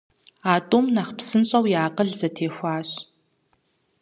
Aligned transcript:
А 0.51 0.53
тӏум 0.69 0.85
нэхъ 0.95 1.13
псынщӀэу 1.17 1.65
я 1.77 1.81
акъыл 1.87 2.09
зэтехуащ. 2.19 2.89